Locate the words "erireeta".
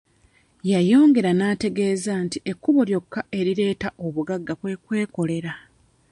3.39-3.87